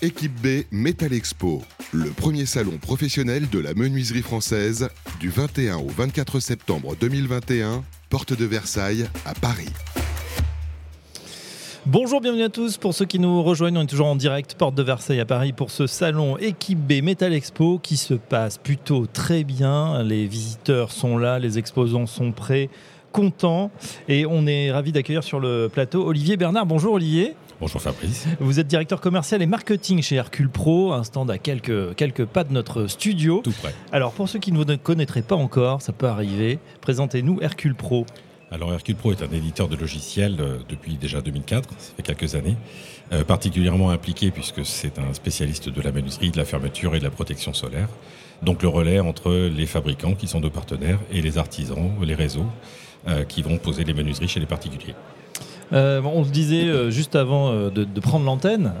[0.00, 1.60] Équipe B Metal Expo,
[1.92, 8.32] le premier salon professionnel de la menuiserie française du 21 au 24 septembre 2021, porte
[8.32, 9.72] de Versailles à Paris.
[11.84, 12.76] Bonjour, bienvenue à tous.
[12.76, 15.52] Pour ceux qui nous rejoignent, on est toujours en direct, porte de Versailles à Paris,
[15.52, 20.04] pour ce salon Équipe B Metal Expo qui se passe plutôt très bien.
[20.04, 22.70] Les visiteurs sont là, les exposants sont prêts,
[23.10, 23.72] contents.
[24.08, 26.66] Et on est ravis d'accueillir sur le plateau Olivier Bernard.
[26.66, 27.34] Bonjour Olivier.
[27.60, 28.26] Bonjour Fabrice.
[28.38, 32.44] Vous êtes directeur commercial et marketing chez Hercule Pro, un stand à quelques, quelques pas
[32.44, 33.40] de notre studio.
[33.42, 33.74] Tout près.
[33.90, 38.06] Alors pour ceux qui ne vous connaîtraient pas encore, ça peut arriver, présentez-nous Hercule Pro.
[38.52, 42.36] Alors Hercule Pro est un éditeur de logiciels euh, depuis déjà 2004, ça fait quelques
[42.36, 42.56] années,
[43.12, 47.04] euh, particulièrement impliqué puisque c'est un spécialiste de la menuiserie, de la fermeture et de
[47.04, 47.88] la protection solaire.
[48.44, 52.46] Donc le relais entre les fabricants qui sont nos partenaires et les artisans, les réseaux
[53.08, 54.94] euh, qui vont poser les menuiseries chez les particuliers.
[55.72, 58.72] Euh, on se disait euh, juste avant euh, de, prendre l'antenne,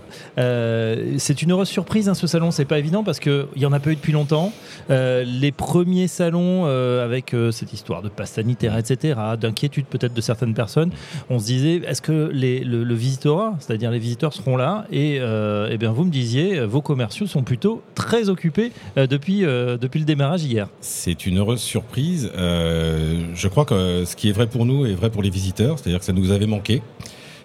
[1.18, 3.80] c'est une heureuse surprise hein, ce salon, c'est pas évident parce qu'il y en a
[3.80, 4.52] pas eu depuis longtemps.
[4.88, 10.90] les premiers salons avec cette histoire de passe sanitaire, etc., d'inquiétude peut-être de certaines personnes,
[11.30, 15.78] on se disait est-ce que le, le, visitorat, c'est-à-dire les visiteurs seront là et, eh
[15.78, 20.68] bien vous me disiez vos commerciaux sont plutôt très occupés depuis le démarrage hier.
[20.80, 22.30] C'est une heureuse surprise.
[22.34, 25.98] je crois que ce qui est vrai pour nous est vrai pour les visiteurs, c'est-à-dire
[25.98, 26.77] que ça nous avait manqué.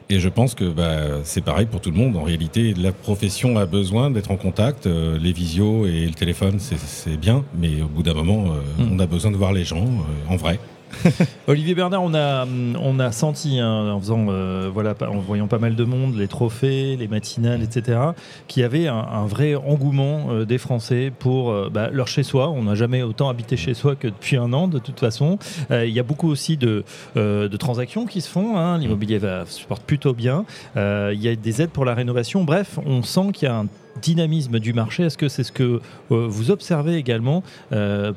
[0.09, 2.16] Et je pense que bah, c'est pareil pour tout le monde.
[2.17, 4.86] En réalité, la profession a besoin d'être en contact.
[4.86, 8.89] Euh, les visios et le téléphone, c'est bien, mais au bout d'un moment, euh, hmm.
[8.92, 10.59] on a besoin de voir les gens euh, en vrai.
[11.47, 12.13] Olivier Bernard, on
[12.99, 17.08] a, senti, hein, en, faisant, euh, en voyant pas mal de monde, les trophées, les
[17.08, 17.99] matinales, etc.,
[18.47, 22.49] qu'il y avait un, vrai engouement euh, des Français pour euh, bah, leur chez-soi.
[22.49, 25.38] On n'a jamais autant habité chez soi que depuis un an, de toute façon.
[25.71, 26.83] Il y a beaucoup aussi de,
[27.58, 28.58] transactions qui se font.
[28.58, 28.77] Hein.
[28.77, 30.45] L'immobilier va, se porte plutôt bien.
[30.75, 32.44] Il y a des aides pour la rénovation.
[32.44, 33.67] Bref, on sent qu'il y a un
[34.02, 35.03] dynamisme du marché.
[35.03, 37.44] Est-ce que c'est ce que vous observez également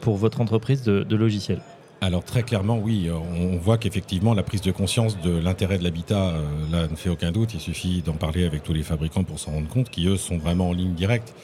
[0.00, 1.60] pour votre entreprise de, de logiciels?
[2.00, 6.28] Alors très clairement, oui, on voit qu'effectivement la prise de conscience de l'intérêt de l'habitat,
[6.28, 7.54] euh, là, ne fait aucun doute.
[7.54, 10.36] Il suffit d'en parler avec tous les fabricants pour s'en rendre compte, qui eux sont
[10.36, 11.34] vraiment en ligne directe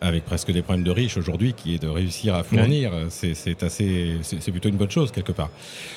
[0.00, 2.92] avec presque des problèmes de riches aujourd'hui, qui est de réussir à fournir.
[3.08, 5.50] C'est assez, c'est plutôt une bonne chose quelque part.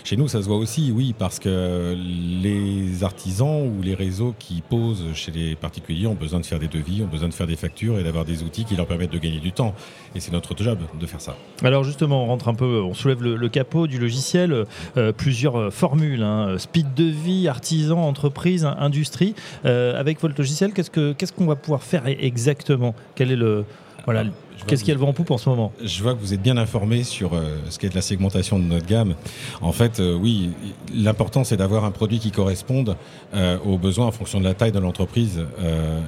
[0.03, 4.61] Chez nous, ça se voit aussi, oui, parce que les artisans ou les réseaux qui
[4.61, 7.55] posent chez les particuliers ont besoin de faire des devis, ont besoin de faire des
[7.55, 9.75] factures et d'avoir des outils qui leur permettent de gagner du temps.
[10.15, 11.35] Et c'est notre job de faire ça.
[11.63, 14.65] Alors justement, on rentre un peu, on soulève le, capot du logiciel,
[14.97, 19.33] euh, plusieurs formules, hein, speed de vie, artisan, entreprise, industrie.
[19.65, 22.95] Euh, avec votre logiciel, qu'est-ce qu'on qu'est-ce qu'on va pouvoir faire exactement?
[23.15, 23.65] Quel est le
[24.05, 24.23] voilà.
[24.67, 25.71] Qu'est-ce qu'il y a le vent en poupe en ce moment?
[25.83, 28.65] Je vois que vous êtes bien informé sur euh, ce qu'est de la segmentation de
[28.65, 29.15] notre gamme.
[29.61, 30.51] En fait, euh, oui,
[30.93, 32.95] l'important c'est d'avoir un produit qui corresponde
[33.33, 35.41] euh, aux besoins en fonction de la taille de l'entreprise.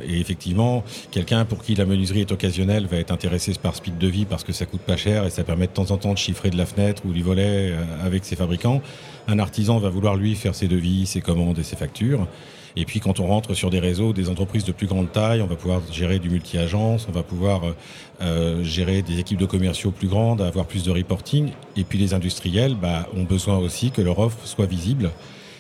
[0.07, 4.08] et effectivement, quelqu'un pour qui la menuiserie est occasionnelle va être intéressé par Speed de
[4.08, 6.18] vie parce que ça coûte pas cher et ça permet de temps en temps de
[6.18, 7.73] chiffrer de la fenêtre ou du volet
[8.03, 8.81] avec ses fabricants.
[9.28, 12.28] Un artisan va vouloir lui faire ses devis, ses commandes et ses factures.
[12.75, 15.47] Et puis quand on rentre sur des réseaux, des entreprises de plus grande taille, on
[15.47, 17.61] va pouvoir gérer du multi-agence, on va pouvoir
[18.21, 21.51] euh, gérer des équipes de commerciaux plus grandes, avoir plus de reporting.
[21.75, 25.11] Et puis les industriels bah, ont besoin aussi que leur offre soit visible.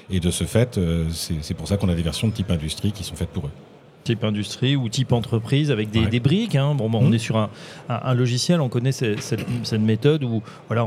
[0.09, 2.91] Et de ce fait, euh, c'est pour ça qu'on a des versions de type industrie
[2.91, 3.70] qui sont faites pour eux
[4.03, 6.55] type industrie ou type entreprise avec des, briques.
[6.55, 6.75] Hein.
[6.75, 7.13] Bon, on mmh.
[7.13, 7.49] est sur
[7.89, 10.85] un, logiciel, on connaît cette, méthode où, voilà,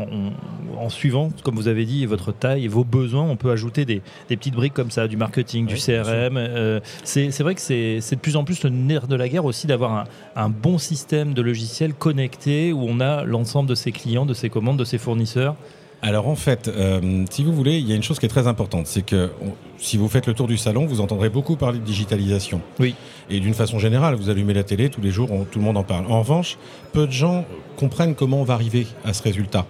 [0.78, 4.02] en suivant, comme vous avez dit, votre taille et vos besoins, on peut ajouter des,
[4.28, 6.36] petites briques comme ça, du marketing, du CRM.
[6.36, 9.66] Euh, c'est vrai que c'est de plus en plus le nerf de la guerre aussi
[9.66, 14.34] d'avoir un, bon système de logiciels connecté où on a l'ensemble de ses clients, de
[14.34, 15.56] ses commandes, de ses fournisseurs
[16.04, 18.46] alors en fait, euh, si vous voulez, il y a une chose qui est très
[18.46, 19.30] importante, c'est que
[19.78, 22.60] si vous faites le tour du salon, vous entendrez beaucoup parler de digitalisation.
[22.78, 22.94] Oui.
[23.30, 25.82] Et d'une façon générale, vous allumez la télé, tous les jours, tout le monde en
[25.82, 26.04] parle.
[26.12, 26.58] En revanche,
[26.92, 27.46] peu de gens
[27.78, 29.66] comprennent comment on va arriver à ce résultat.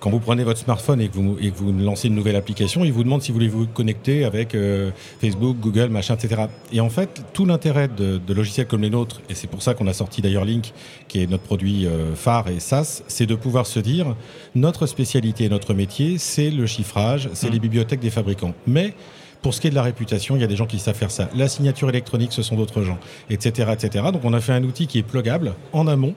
[0.00, 2.84] Quand vous prenez votre smartphone et que vous, et que vous lancez une nouvelle application,
[2.84, 6.42] il vous demande si vous voulez vous connecter avec euh, Facebook, Google, machin, etc.
[6.72, 9.88] Et en fait, tout l'intérêt de, logiciels comme les nôtres, et c'est pour ça qu'on
[9.88, 10.72] a sorti d'ailleurs Link,
[11.08, 14.14] qui est notre produit euh, phare et SaaS, c'est de pouvoir se dire,
[14.54, 17.52] notre spécialité et notre métier, c'est le chiffrage, c'est mmh.
[17.52, 18.54] les bibliothèques des fabricants.
[18.68, 18.94] Mais
[19.42, 21.10] pour ce qui est de la réputation, il y a des gens qui savent faire
[21.10, 21.28] ça.
[21.34, 22.98] La signature électronique, ce sont d'autres gens,
[23.30, 24.04] etc., etc.
[24.12, 26.14] Donc on a fait un outil qui est pluggable en amont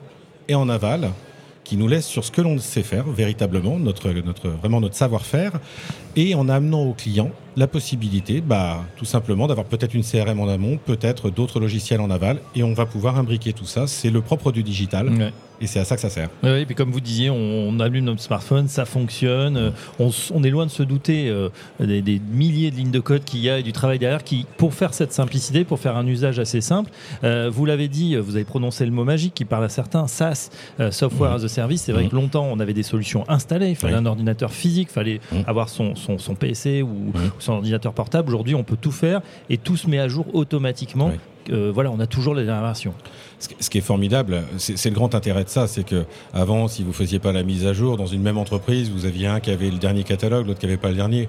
[0.48, 1.10] et en aval
[1.64, 5.52] qui nous laisse sur ce que l'on sait faire véritablement, notre, vraiment notre savoir-faire,
[6.16, 10.48] et en amenant aux clients la possibilité, bah, tout simplement, d'avoir peut-être une CRM en
[10.48, 13.86] amont, peut-être d'autres logiciels en aval, et on va pouvoir imbriquer tout ça.
[13.86, 15.32] C'est le propre du digital.
[15.62, 16.28] Et c'est à ça que ça sert.
[16.42, 19.56] Oui, et puis comme vous disiez, on, allume notre smartphone, ça fonctionne.
[19.56, 19.70] Euh,
[20.00, 23.48] on, est loin de se douter euh, des, milliers de lignes de code qu'il y
[23.48, 26.60] a et du travail derrière qui, pour faire cette simplicité, pour faire un usage assez
[26.60, 26.90] simple,
[27.22, 30.50] euh, vous l'avez dit, vous avez prononcé le mot magique qui parle à certains, SaaS,
[30.90, 31.34] Software mmh.
[31.34, 31.82] as a Service.
[31.82, 32.08] C'est vrai mmh.
[32.08, 33.70] que longtemps, on avait des solutions installées.
[33.70, 35.36] Il fallait un ordinateur physique, il fallait mmh.
[35.46, 37.12] avoir son, son, PC ou,
[37.42, 38.28] son ordinateur portable.
[38.28, 41.12] Aujourd'hui, on peut tout faire et tout se met à jour automatiquement.
[41.48, 42.94] voilà, on a toujours les dernières versions.
[43.38, 46.92] Ce qui est formidable, c'est le grand intérêt de ça, c'est que avant, si vous
[46.92, 49.70] faisiez pas la mise à jour dans une même entreprise, vous aviez un qui avait
[49.70, 51.28] le dernier catalogue, l'autre qui avait pas le dernier.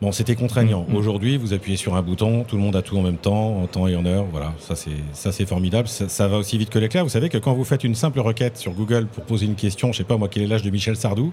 [0.00, 0.84] Bon, c'était contraignant.
[0.88, 0.96] Mm, mm.
[0.96, 3.66] Aujourd'hui, vous appuyez sur un bouton, tout le monde a tout en même temps, en
[3.66, 4.24] temps et en heure.
[4.30, 5.88] Voilà, ça c'est ça c'est formidable.
[5.88, 7.04] Ça, va aussi vite que l'éclair.
[7.04, 9.92] Vous savez que quand vous faites une simple requête sur Google pour poser une question,
[9.92, 11.32] je sais pas moi quel est l'âge de Michel Sardou,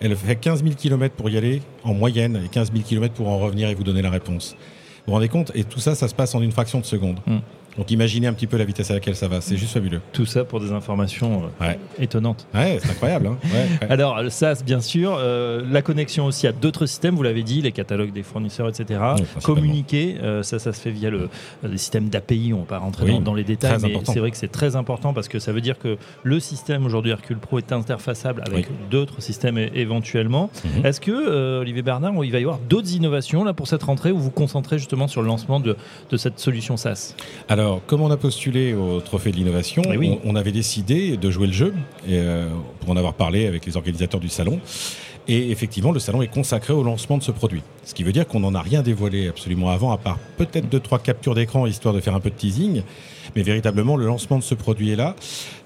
[0.00, 3.28] elle fait 15 000 km pour y aller en moyenne et 15 000 km pour
[3.28, 4.56] en revenir et vous donner la réponse.
[5.06, 5.52] Vous vous rendez compte?
[5.54, 7.20] Et tout ça, ça se passe en une fraction de seconde.
[7.26, 7.38] Mm.
[7.76, 10.00] Donc imaginez un petit peu la vitesse à laquelle ça va, c'est juste fabuleux.
[10.12, 12.46] Tout ça pour des informations euh, étonnantes.
[12.54, 13.28] Ouais, c'est incroyable.
[13.28, 13.38] Hein.
[13.90, 17.72] Alors ça, bien sûr, euh, la connexion aussi à d'autres systèmes, vous l'avez dit, les
[17.72, 19.00] catalogues des fournisseurs, etc.
[19.42, 21.28] Communiquer, euh, ça, ça se fait via le,
[21.62, 24.50] les systèmes d'API, on va pas rentrer dans, les détails, mais c'est vrai que c'est
[24.50, 28.42] très important parce que ça veut dire que le système aujourd'hui Hercule Pro est interfaçable
[28.46, 30.50] avec d'autres systèmes éventuellement.
[30.64, 30.86] Mhm.
[30.86, 34.18] Est-ce que, Olivier Bernard, il va y avoir d'autres innovations là pour cette rentrée où
[34.18, 35.76] vous vous concentrez justement sur le lancement de,
[36.10, 37.14] de cette solution SaaS?
[37.48, 41.30] Alors, alors, comme on a postulé au Trophée de l'innovation, eh on, avait décidé de
[41.32, 41.74] jouer le jeu,
[42.08, 42.48] euh,
[42.78, 44.60] pour en avoir parlé avec les organisateurs du salon.
[45.26, 47.62] Et effectivement, le salon est consacré au lancement de ce produit.
[47.82, 50.78] Ce qui veut dire qu'on n'en a rien dévoilé absolument avant, à part peut-être deux,
[50.78, 52.82] trois captures d'écran, histoire de faire un peu de teasing.
[53.34, 55.16] Mais véritablement, le lancement de ce produit est là.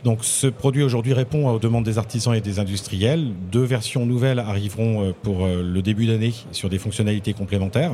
[0.03, 3.27] Donc ce produit aujourd'hui répond aux demandes des artisans et des industriels.
[3.53, 7.93] Deux versions nouvelles arriveront euh, pour euh, le début d'année sur des fonctionnalités complémentaires.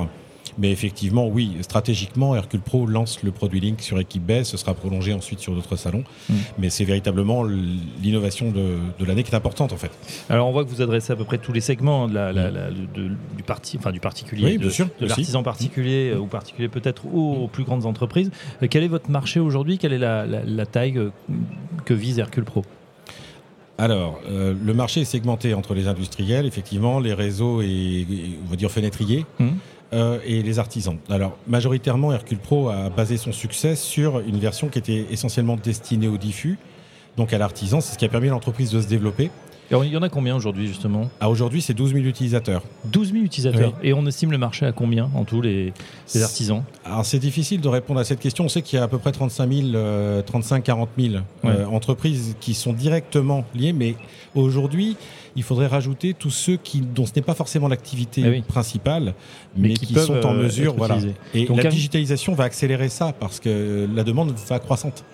[0.58, 4.74] Mais effectivement, oui, stratégiquement, Hercule Pro lance le produit Link sur équipe B, ce sera
[4.74, 6.04] prolongé ensuite sur d'autres salons.
[6.28, 6.34] Mm.
[6.58, 9.90] Mais c'est véritablement l'innovation de, l'année qui est importante en fait.
[10.28, 13.42] Alors on voit que vous adressez à peu près tous les segments de la, du,
[13.44, 17.86] parti, enfin, du particulier, de, de l'artisan particulier euh, ou particulier peut-être aux, plus grandes
[17.86, 18.30] entreprises.
[18.62, 19.78] Euh, quel est votre marché aujourd'hui?
[19.78, 21.10] Quelle est la, taille euh,
[21.84, 22.64] que vise Hercule Pro
[23.78, 28.06] alors, le marché est segmenté entre les industriels, effectivement, les réseaux et,
[28.46, 29.26] on va dire fenêtriers.
[29.38, 29.48] Mm.
[29.92, 30.98] Euh, et les artisans.
[31.08, 36.08] Alors, majoritairement, Hercule Pro a basé son succès sur une version qui était essentiellement destinée
[36.08, 36.58] au diffus,
[37.16, 37.80] donc à l'artisan.
[37.80, 39.30] C'est ce qui a permis à l'entreprise de se développer.
[39.70, 41.10] Il y en a combien aujourd'hui justement?
[41.20, 42.62] Ah, Aujourd'hui c'est 12 000 utilisateurs.
[42.84, 45.72] 12 000 utilisateurs Et on estime le marché à combien en tous les,
[46.22, 46.62] artisans?
[46.84, 48.44] Alors c'est difficile de répondre à cette question.
[48.44, 51.14] On sait qu'il y a à peu près 35 000, 35 40 000
[51.70, 53.96] entreprises qui sont directement liées, mais
[54.34, 54.96] aujourd'hui
[55.36, 59.14] il faudrait rajouter tous ceux qui, dont ce n'est pas forcément l'activité eh principale,
[59.56, 60.74] mais, qui, sont en euh, mesure.
[60.74, 60.96] Voilà.
[61.34, 65.04] Et la digitalisation va accélérer ça parce que la demande va croissante.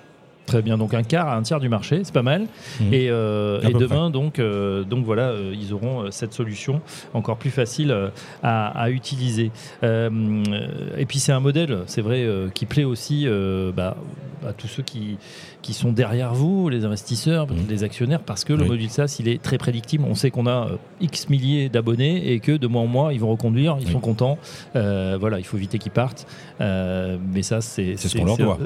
[0.46, 2.42] Très bien, donc un quart à un tiers du marché, c'est pas mal.
[2.80, 2.92] Mmh.
[2.92, 6.80] Et, euh, demain, donc, euh, donc voilà, ils auront cette solution
[7.14, 7.94] encore plus facile
[8.42, 9.50] à, utiliser.
[9.82, 13.26] et puis c'est un modèle, c'est vrai, qui plaît aussi
[13.74, 13.96] bah,
[14.46, 15.18] à tous ceux qui,
[15.62, 17.54] qui sont derrière vous, les investisseurs, mmh.
[17.68, 20.04] les actionnaires, parce que le module SaaS, il est très prédictible.
[20.06, 23.20] On sait qu'on a euh, X milliers d'abonnés et que de mois en mois, ils
[23.20, 24.38] vont reconduire, ils sont contents.
[24.74, 26.26] Euh, voilà, il faut éviter qu'ils partent.
[26.60, 27.94] Euh, mais ça, c'est.
[27.96, 28.58] C'est ce qu'on leur doit.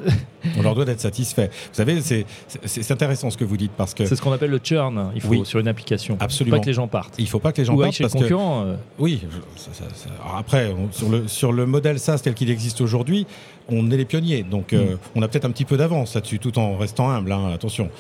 [0.58, 1.50] on leur doit d'être satisfait.
[1.52, 4.06] Vous savez, c'est intéressant ce que vous dites parce que.
[4.06, 5.10] C'est ce qu'on appelle le churn.
[5.14, 6.16] Il faut sur une application.
[6.20, 6.56] Absolument.
[6.56, 7.14] Il faut pas que les gens partent.
[7.19, 7.92] Il faut pas que les gens partent.
[7.92, 9.02] Chez parce concurrent, que.
[9.02, 9.20] Oui.
[10.37, 13.26] après, sur le, sur le modèle SaaS tel qu'il existe aujourd'hui,
[13.68, 14.42] on est les pionniers.
[14.42, 14.98] Donc, mm.
[15.14, 17.90] on a peut-être un petit peu d'avance là-dessus, tout en restant humble, hein, attention.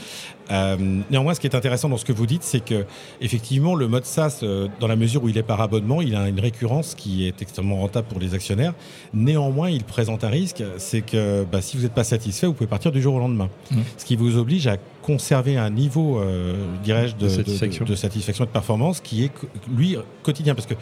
[0.50, 0.76] Euh,
[1.10, 2.84] néanmoins, ce qui est intéressant dans ce que vous dites, c'est que
[3.20, 6.28] effectivement, le mode SaaS, euh, dans la mesure où il est par abonnement, il a
[6.28, 8.74] une récurrence qui est extrêmement rentable pour les actionnaires.
[9.12, 12.68] Néanmoins, il présente un risque, c'est que bah, si vous n'êtes pas satisfait, vous pouvez
[12.68, 13.48] partir du jour au lendemain.
[13.70, 13.76] Mmh.
[13.96, 17.84] Ce qui vous oblige à conserver un niveau, euh, dirais-je, de, satisfaction.
[17.84, 19.30] de, satisfaction et de performance qui est,
[19.74, 20.54] lui, quotidien.
[20.54, 20.74] Parce que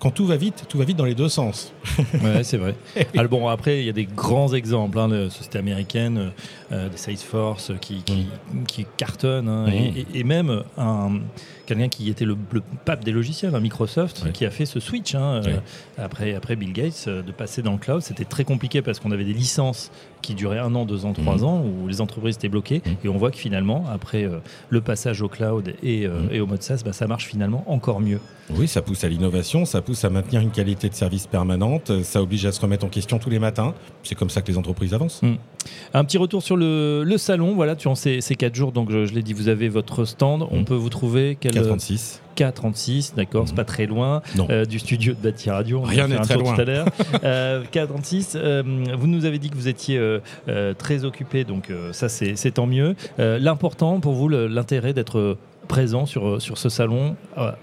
[0.00, 1.72] quand tout va vite, tout va vite dans les deux sens.
[1.98, 2.74] ouais, c'est vrai.
[3.14, 6.32] Alors bon, après, il y a des grands exemples hein, de sociétés américaines,
[6.72, 8.64] euh, des Salesforce qui, qui, mm.
[8.64, 10.14] qui cartonnent, hein, mm.
[10.14, 11.20] et, même un,
[11.66, 12.36] quelqu'un qui était le,
[12.86, 15.58] pape des logiciels, hein, Microsoft, qui a fait ce switch hein, euh,
[15.98, 18.00] après, après Bill Gates euh, de passer dans le cloud.
[18.00, 19.90] C'était très compliqué parce qu'on avait des licences
[20.22, 21.44] qui duraient un an, deux ans, trois mm.
[21.44, 22.82] ans, où les entreprises étaient bloquées.
[23.04, 24.28] Et on voit que finalement, après
[24.70, 28.20] le passage au cloud et, et au mode SaaS, bah, ça marche finalement encore mieux.
[28.56, 31.90] Oui, ça pousse à l'innovation, ça pousse pousse à maintenir une qualité de service permanente,
[32.04, 33.74] ça oblige à se remettre en question tous les matins.
[34.04, 35.20] C'est comme ça que les entreprises avancent.
[35.20, 35.34] Mm.
[35.94, 39.24] Un petit retour sur le, salon, voilà, durant ces, ces quatre jours, donc je, l'ai
[39.24, 40.64] dit, vous avez votre stand, on mm.
[40.64, 41.54] peut vous trouver quel...
[41.54, 42.22] 436.
[42.48, 43.56] 36 d'accord, c'est mm.
[43.56, 45.82] pas très loin euh, du studio de Bâti Radio.
[45.82, 46.54] Rien n'est très loin.
[46.54, 46.86] Tout à l'heure.
[47.24, 48.62] euh, euh,
[48.98, 52.94] vous nous avez dit que vous étiez euh, très occupé, donc ça c'est tant mieux.
[53.18, 55.36] L'important pour vous, l'intérêt d'être
[55.70, 57.16] présent sur, sur ce salon,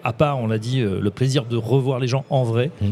[0.03, 2.71] à part, on l'a dit, le plaisir de revoir les gens en vrai.
[2.81, 2.91] Mm.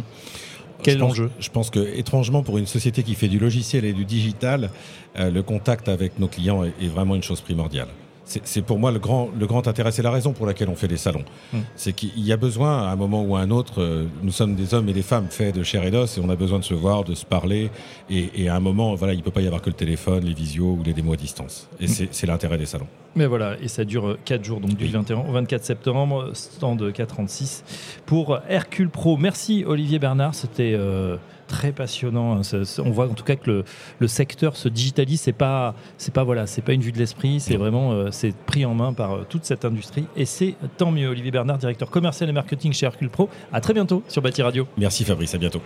[0.83, 1.29] Quel je pense, enjeu?
[1.39, 4.69] Je pense que, étrangement, pour une société qui fait du logiciel et du digital,
[5.15, 7.87] le contact avec nos clients est vraiment une chose primordiale
[8.25, 9.91] c'est pour moi le grand, le grand intérêt.
[9.91, 11.23] C'est la raison pour laquelle on fait des salons.
[11.53, 11.59] Hmm.
[11.75, 14.55] C'est qu'il y a besoin, à un moment ou à un autre, euh, nous sommes
[14.55, 16.63] des hommes et des femmes faits de chair et d'os et on a besoin de
[16.63, 17.69] se voir, de se parler.
[18.09, 20.33] Et, à un moment, voilà, il ne peut pas y avoir que le téléphone, les
[20.33, 21.69] visios ou les démos à distance.
[21.79, 22.07] Et hmm.
[22.11, 22.87] c'est l'intérêt des salons.
[23.15, 27.63] Mais voilà, et ça dure 4 jours, donc du 21 au 24 septembre, stand 436
[28.05, 29.15] pour Hercule Pro.
[29.15, 30.73] Merci Olivier Bernard, c'était.
[30.75, 31.15] Euh,
[31.47, 32.41] très passionnant.
[32.79, 33.63] On voit en tout cas que
[33.99, 35.21] le, secteur se digitalise.
[35.21, 37.39] C'est pas, c'est pas voilà, c'est pas une vue de l'esprit.
[37.39, 40.05] C'est vraiment, euh, c'est pris en main par euh, toute cette industrie.
[40.15, 41.07] Et c'est tant mieux.
[41.07, 43.29] Olivier Bernard, directeur commercial et marketing chez Hercule Pro.
[43.51, 44.67] À très bientôt sur Bâti Radio.
[44.77, 45.33] Merci Fabrice.
[45.35, 45.61] À bientôt.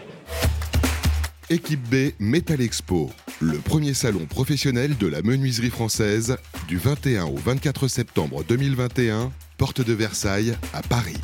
[1.50, 3.10] Équipe B Metal Expo,
[3.42, 9.82] le premier salon professionnel de la menuiserie française du 21 au 24 septembre 2021, porte
[9.82, 11.18] de Versailles à Paris.